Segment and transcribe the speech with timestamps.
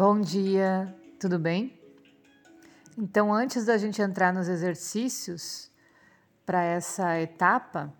[0.00, 1.76] Bom dia, tudo bem?
[2.96, 5.72] Então, antes da gente entrar nos exercícios
[6.46, 7.92] para essa etapa,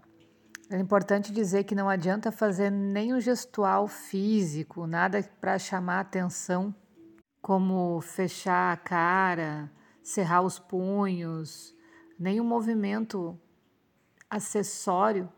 [0.70, 6.72] é importante dizer que não adianta fazer nenhum gestual físico, nada para chamar atenção,
[7.42, 9.68] como fechar a cara,
[10.00, 11.74] cerrar os punhos,
[12.16, 13.36] nenhum movimento
[14.30, 15.28] acessório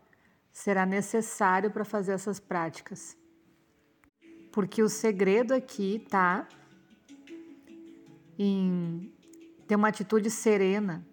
[0.51, 3.19] será necessário para fazer essas práticas.
[4.51, 6.47] Porque o segredo aqui tá
[8.37, 9.13] em
[9.67, 11.05] ter uma atitude serena,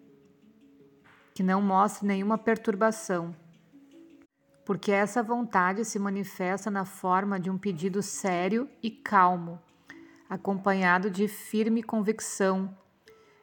[1.33, 3.33] que não mostre nenhuma perturbação.
[4.65, 9.59] Porque essa vontade se manifesta na forma de um pedido sério e calmo,
[10.29, 12.77] acompanhado de firme convicção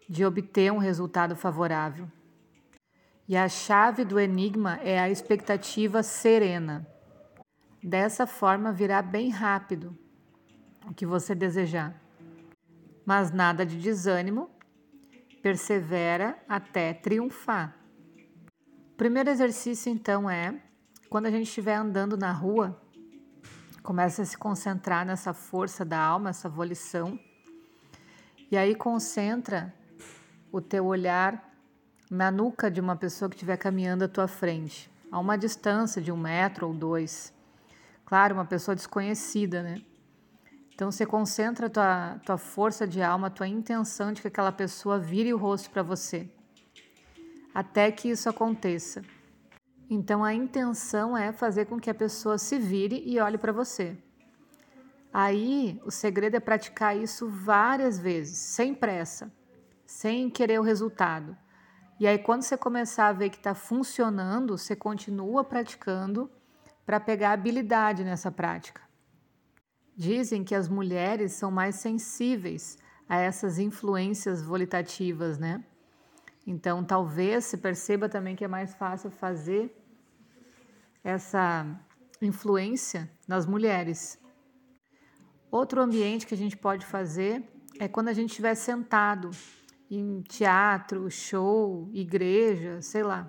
[0.08, 2.10] de obter um resultado favorável.
[3.28, 6.86] E a chave do enigma é a expectativa serena.
[7.86, 9.97] Dessa forma virá bem rápido
[10.88, 11.94] o que você desejar.
[13.05, 14.50] Mas nada de desânimo,
[15.41, 17.77] persevera até triunfar.
[18.92, 20.61] O primeiro exercício então é
[21.08, 22.77] quando a gente estiver andando na rua,
[23.84, 27.16] começa a se concentrar nessa força da alma, essa volição.
[28.50, 29.72] E aí concentra
[30.50, 31.55] o teu olhar
[32.11, 36.11] na nuca de uma pessoa que estiver caminhando à tua frente, a uma distância de
[36.11, 37.36] um metro ou dois.
[38.06, 39.82] Claro, uma pessoa desconhecida, né?
[40.72, 45.34] Então você concentra tua, tua força de alma, tua intenção de que aquela pessoa vire
[45.34, 46.30] o rosto para você.
[47.52, 49.02] Até que isso aconteça.
[49.90, 53.96] Então a intenção é fazer com que a pessoa se vire e olhe para você.
[55.12, 59.32] Aí o segredo é praticar isso várias vezes, sem pressa,
[59.84, 61.36] sem querer o resultado.
[61.98, 66.30] E aí, quando você começar a ver que está funcionando, você continua praticando
[66.87, 68.81] para pegar habilidade nessa prática.
[69.97, 75.64] Dizem que as mulheres são mais sensíveis a essas influências volitativas, né?
[76.46, 79.77] Então, talvez se perceba também que é mais fácil fazer
[81.02, 81.67] essa
[82.23, 84.19] influência nas mulheres.
[85.51, 87.42] Outro ambiente que a gente pode fazer
[87.80, 89.30] é quando a gente estiver sentado
[89.91, 93.29] em teatro, show, igreja, sei lá.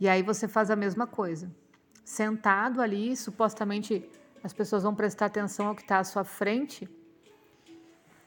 [0.00, 1.54] E aí você faz a mesma coisa.
[2.04, 4.08] Sentado ali, supostamente
[4.42, 6.88] as pessoas vão prestar atenção ao que está à sua frente.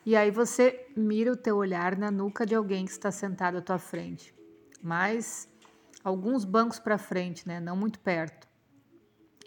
[0.04, 3.62] E aí você mira o teu olhar na nuca de alguém que está sentado à
[3.62, 4.34] tua frente.
[4.82, 5.48] Mas
[6.04, 7.60] alguns bancos para frente, né?
[7.60, 8.48] Não muito perto.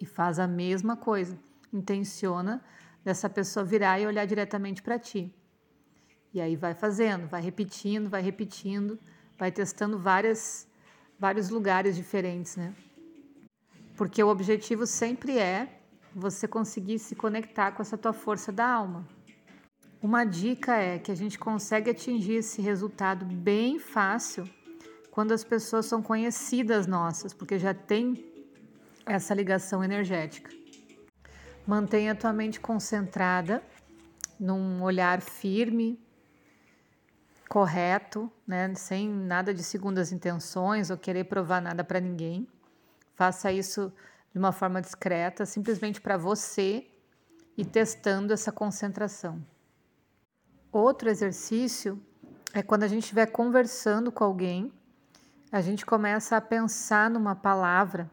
[0.00, 1.36] E faz a mesma coisa.
[1.72, 2.62] Intenciona
[3.04, 5.34] dessa pessoa virar e olhar diretamente para ti.
[6.32, 8.98] E aí vai fazendo, vai repetindo, vai repetindo,
[9.36, 10.68] vai testando várias,
[11.18, 12.72] vários lugares diferentes, né?
[14.00, 15.78] Porque o objetivo sempre é
[16.14, 19.06] você conseguir se conectar com essa tua força da alma.
[20.02, 24.48] Uma dica é que a gente consegue atingir esse resultado bem fácil
[25.10, 28.24] quando as pessoas são conhecidas nossas, porque já tem
[29.04, 30.50] essa ligação energética.
[31.66, 33.62] Mantenha a tua mente concentrada
[34.40, 36.00] num olhar firme,
[37.50, 38.74] correto, né?
[38.76, 42.48] sem nada de segundas intenções ou querer provar nada para ninguém.
[43.20, 43.92] Faça isso
[44.32, 46.90] de uma forma discreta, simplesmente para você
[47.54, 49.44] e testando essa concentração.
[50.72, 52.02] Outro exercício
[52.54, 54.72] é quando a gente estiver conversando com alguém,
[55.52, 58.10] a gente começa a pensar numa palavra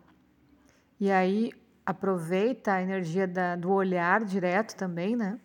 [0.99, 1.53] e aí
[1.85, 5.39] aproveita a energia da, do olhar direto também, né?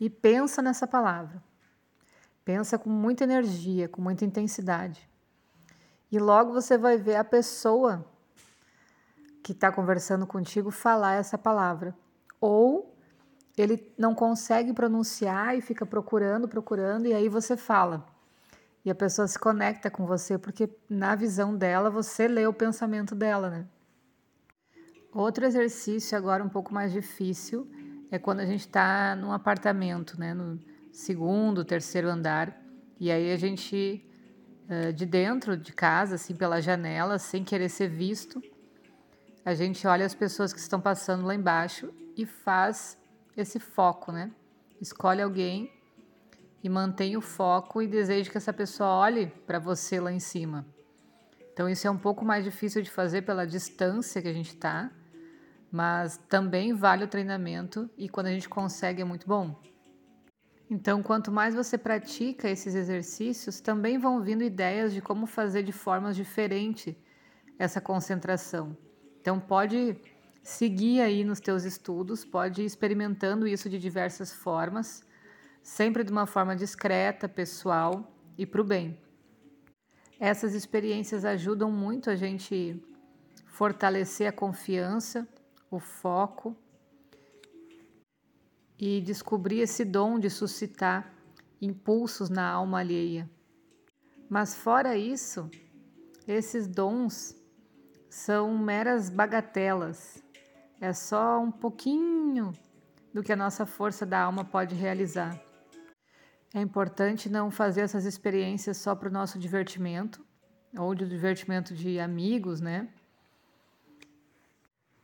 [0.00, 1.42] E pensa nessa palavra.
[2.42, 5.06] Pensa com muita energia, com muita intensidade.
[6.10, 8.16] E logo você vai ver a pessoa
[9.48, 11.96] que está conversando contigo falar essa palavra.
[12.38, 12.94] Ou
[13.56, 18.04] ele não consegue pronunciar e fica procurando, procurando, e aí você fala.
[18.84, 23.14] E a pessoa se conecta com você, porque na visão dela você lê o pensamento
[23.14, 23.66] dela, né?
[25.14, 27.66] Outro exercício agora um pouco mais difícil
[28.10, 30.34] é quando a gente está num apartamento, né?
[30.34, 30.60] No,
[30.92, 32.54] segundo, terceiro andar.
[33.00, 34.06] E aí a gente,
[34.94, 38.42] de dentro de casa, assim, pela janela, sem querer ser visto,
[39.48, 42.98] a gente olha as pessoas que estão passando lá embaixo e faz
[43.34, 44.30] esse foco, né?
[44.78, 45.72] Escolhe alguém
[46.62, 50.66] e mantém o foco e deseja que essa pessoa olhe para você lá em cima.
[51.50, 54.90] Então isso é um pouco mais difícil de fazer pela distância que a gente está,
[55.72, 59.58] mas também vale o treinamento e quando a gente consegue é muito bom.
[60.70, 65.72] Então, quanto mais você pratica esses exercícios, também vão vindo ideias de como fazer de
[65.72, 66.94] formas diferentes
[67.58, 68.76] essa concentração.
[69.28, 69.94] Então, pode
[70.42, 75.04] seguir aí nos teus estudos, pode ir experimentando isso de diversas formas,
[75.62, 78.98] sempre de uma forma discreta, pessoal e para o bem.
[80.18, 82.82] Essas experiências ajudam muito a gente
[83.48, 85.28] fortalecer a confiança,
[85.70, 86.56] o foco
[88.78, 91.12] e descobrir esse dom de suscitar
[91.60, 93.28] impulsos na alma alheia.
[94.26, 95.50] Mas fora isso,
[96.26, 97.37] esses dons
[98.08, 100.22] são meras bagatelas.
[100.80, 102.52] É só um pouquinho
[103.12, 105.38] do que a nossa força da alma pode realizar.
[106.54, 110.24] É importante não fazer essas experiências só para o nosso divertimento
[110.76, 112.88] ou de divertimento de amigos, né?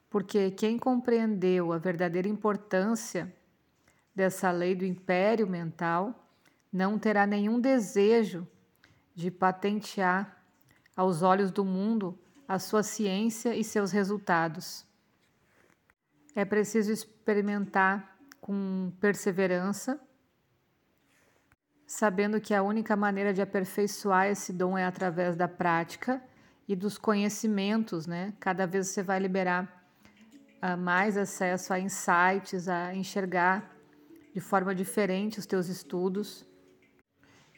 [0.08, 3.34] Porque quem compreendeu a verdadeira importância
[4.14, 6.28] dessa lei do império mental
[6.72, 8.46] não terá nenhum desejo
[9.14, 10.42] de patentear
[10.96, 14.86] aos olhos do mundo a sua ciência e seus resultados.
[16.34, 19.98] É preciso experimentar com perseverança,
[21.86, 26.22] sabendo que a única maneira de aperfeiçoar esse dom é através da prática
[26.66, 28.34] e dos conhecimentos, né?
[28.40, 29.86] Cada vez você vai liberar
[30.62, 33.70] uh, mais acesso a insights, a enxergar
[34.34, 36.44] de forma diferente os teus estudos.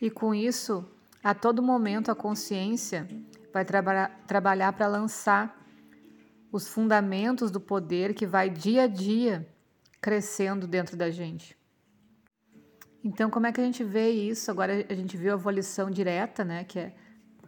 [0.01, 0.85] E com isso,
[1.25, 3.09] a todo momento a consciência
[3.57, 5.59] vai traba trabalhar para lançar
[6.53, 9.49] os fundamentos do poder que vai dia a dia
[9.99, 11.57] crescendo dentro da gente.
[13.03, 14.51] Então, como é que a gente vê isso?
[14.51, 16.95] Agora a gente viu a volição direta, né, que é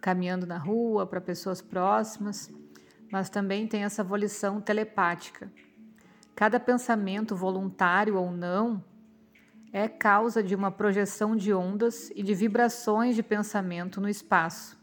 [0.01, 2.51] caminhando na rua para pessoas próximas,
[3.13, 5.53] mas também tem essa volição telepática.
[6.35, 8.83] Cada pensamento, voluntário ou não,
[9.75, 14.78] é causa de uma projeção de ondas e de vibrações de pensamento no espaço.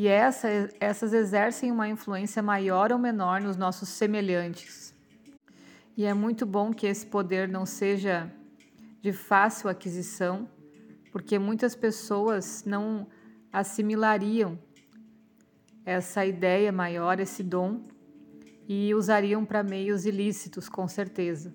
[0.00, 0.48] E essa,
[0.78, 4.94] essas exercem uma influência maior ou menor nos nossos semelhantes.
[5.96, 8.32] E é muito bom que esse poder não seja
[9.02, 10.48] de fácil aquisição,
[11.10, 13.08] porque muitas pessoas não
[13.52, 14.56] assimilariam
[15.84, 17.82] essa ideia maior, esse dom,
[18.68, 21.52] e usariam para meios ilícitos, com certeza.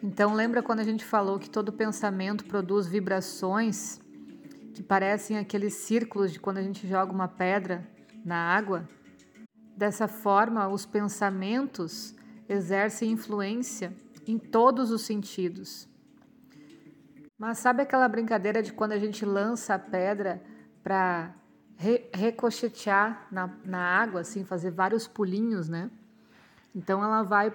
[0.00, 4.00] Então, lembra quando a gente falou que todo pensamento produz vibrações
[4.72, 7.86] que parecem aqueles círculos de quando a gente joga uma pedra
[8.24, 8.88] na água?
[9.76, 12.14] Dessa forma, os pensamentos
[12.48, 13.94] exercem influência
[14.26, 15.88] em todos os sentidos.
[17.38, 20.42] Mas sabe aquela brincadeira de quando a gente lança a pedra
[20.82, 21.34] para
[21.76, 25.90] re recochetear na, na água, assim, fazer vários pulinhos, né?
[26.74, 27.52] Então ela vai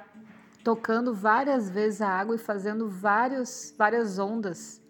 [0.63, 4.81] tocando várias vezes a água e fazendo vários, várias ondas,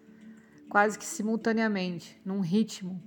[0.68, 3.02] quase que simultaneamente, num ritmo.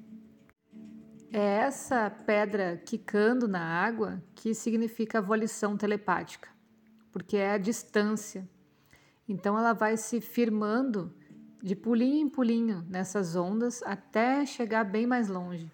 [1.32, 6.50] É essa pedra quicando na água que significa a volição telepática,
[7.12, 8.48] porque é a distância.
[9.28, 11.14] Então ela vai se firmando
[11.64, 15.72] de pulinho em pulinho nessas ondas até chegar bem mais longe.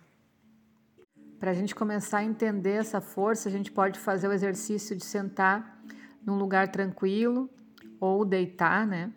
[1.40, 5.06] Para a gente começar a entender essa força, a gente pode fazer o exercício de
[5.06, 5.82] sentar
[6.26, 7.50] num lugar tranquilo
[8.00, 9.12] ou deitar, né?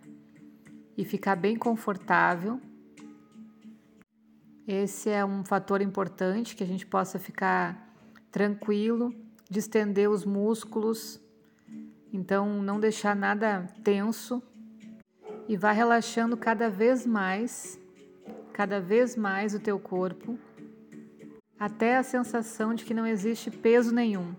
[1.00, 2.60] E ficar bem confortável.
[4.68, 7.90] Esse é um fator importante que a gente possa ficar
[8.30, 9.10] tranquilo,
[9.48, 11.18] distender os músculos,
[12.12, 14.42] então não deixar nada tenso
[15.48, 17.80] e vá relaxando cada vez mais,
[18.52, 20.38] cada vez mais o teu corpo,
[21.58, 24.34] até a sensação de que não existe peso nenhum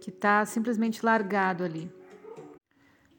[0.00, 1.90] que está simplesmente largado ali.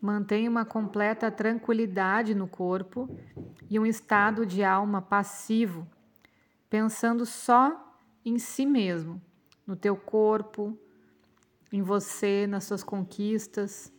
[0.03, 3.09] Mantenha uma completa tranquilidade no corpo
[3.69, 5.87] e um estado de alma passivo,
[6.69, 7.95] pensando só
[8.25, 9.21] em si mesmo,
[9.65, 10.77] no teu corpo,
[11.71, 13.93] em você, nas suas conquistas.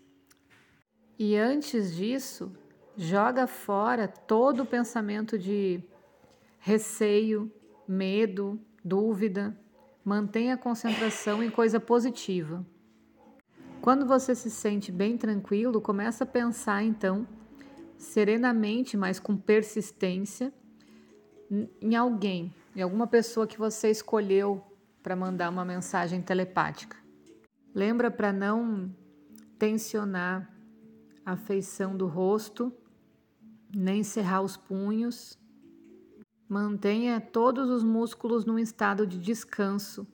[1.18, 2.52] E antes disso,
[2.98, 5.82] joga fora todo o pensamento de
[6.58, 7.50] receio,
[7.88, 9.58] medo, dúvida.
[10.04, 12.62] Mantenha a concentração em coisa positiva.
[13.84, 17.28] Quando você se sente bem tranquilo, começa a pensar então
[17.98, 20.50] serenamente, mas com persistência,
[21.82, 24.64] em alguém, em alguma pessoa que você escolheu
[25.02, 26.96] para mandar uma mensagem telepática.
[27.74, 28.90] Lembra para não
[29.58, 30.50] tensionar
[31.22, 32.72] a feição do rosto,
[33.70, 35.38] nem cerrar os punhos.
[36.48, 40.06] Mantenha todos os músculos num estado de descanso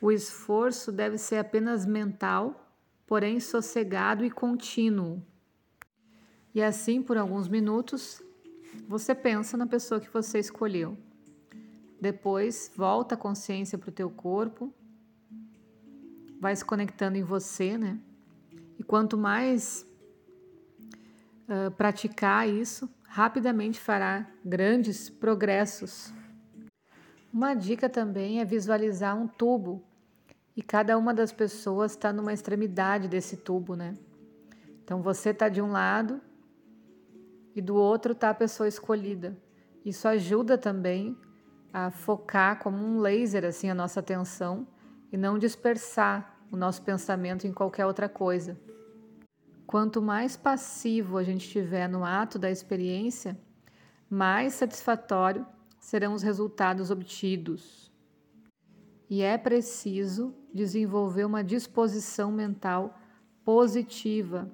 [0.00, 2.74] o esforço deve ser apenas mental,
[3.06, 5.22] porém sossegado e contínuo.
[6.54, 8.22] E assim, por alguns minutos,
[8.88, 10.96] você pensa na pessoa que você escolheu.
[12.00, 14.72] Depois, volta a consciência para o teu corpo,
[16.40, 18.00] vai se conectando em você, né?
[18.78, 19.86] E quanto mais
[21.46, 26.10] uh, praticar isso, rapidamente fará grandes progressos.
[27.30, 29.84] Uma dica também é visualizar um tubo
[30.56, 33.96] e cada uma das pessoas está numa extremidade desse tubo, né?
[34.84, 36.20] Então você está de um lado
[37.54, 39.36] e do outro está a pessoa escolhida.
[39.84, 41.16] Isso ajuda também
[41.72, 44.66] a focar como um laser assim a nossa atenção
[45.12, 48.58] e não dispersar o nosso pensamento em qualquer outra coisa.
[49.66, 53.38] Quanto mais passivo a gente estiver no ato da experiência,
[54.08, 55.46] mais satisfatório
[55.78, 57.89] serão os resultados obtidos.
[59.10, 62.96] E é preciso desenvolver uma disposição mental
[63.44, 64.48] positiva.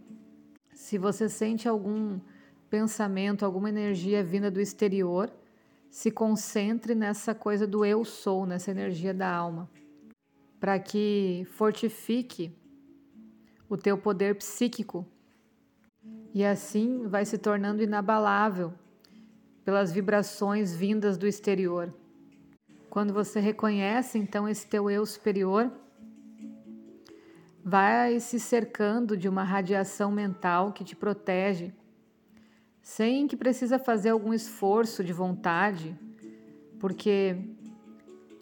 [0.72, 2.18] Se você sente algum
[2.70, 5.30] pensamento, alguma energia vinda do exterior,
[5.90, 9.70] se concentre nessa coisa do eu sou, nessa energia da alma,
[10.58, 12.50] para que fortifique
[13.68, 15.06] o teu poder psíquico
[16.32, 18.72] e assim vai se tornando inabalável
[19.64, 21.92] pelas vibrações vindas do exterior.
[22.96, 25.70] Quando você reconhece então esse teu eu superior,
[27.62, 31.74] vai se cercando de uma radiação mental que te protege
[32.80, 35.94] sem que precisa fazer algum esforço de vontade,
[36.80, 37.36] porque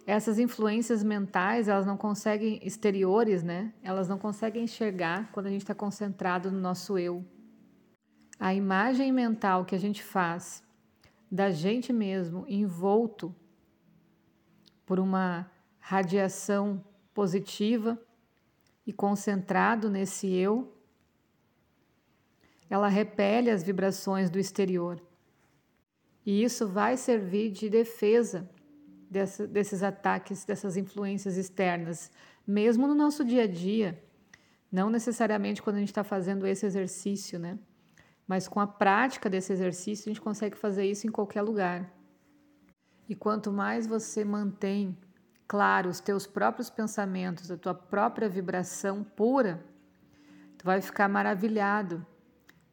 [0.06, 3.74] essas influências mentais, elas não conseguem exteriores, né?
[3.82, 7.24] Elas não conseguem enxergar quando a gente está concentrado no nosso eu.
[8.38, 10.62] A imagem mental que a gente faz
[11.28, 13.34] da gente mesmo envolto
[14.84, 18.00] por uma radiação positiva
[18.86, 20.74] e concentrado nesse eu
[22.68, 25.00] ela repele as vibrações do exterior.
[26.26, 28.50] E isso vai servir de defesa
[29.10, 32.10] dessa, desses ataques, dessas influências externas,
[32.46, 34.02] mesmo no nosso dia a dia.
[34.72, 37.58] Não necessariamente quando a gente está fazendo esse exercício, né?
[38.26, 41.93] Mas com a prática desse exercício, a gente consegue fazer isso em qualquer lugar.
[43.08, 44.96] E quanto mais você mantém
[45.46, 49.64] claro os teus próprios pensamentos, a tua própria vibração pura,
[50.56, 52.04] tu vai ficar maravilhado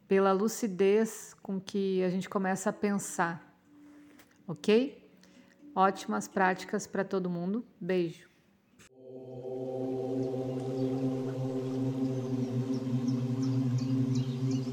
[0.08, 3.54] pela lucidez com que a gente começa a pensar.
[4.46, 5.10] Ok?
[5.74, 7.64] Ótimas práticas para todo mundo.
[7.80, 8.31] Beijo.